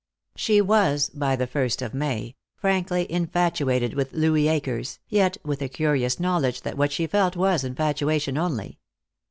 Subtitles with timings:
[0.35, 5.69] She was, by the first of May, frankly infatuated with Louis Akers, yet with a
[5.69, 8.79] curious knowledge that what she felt was infatuation only.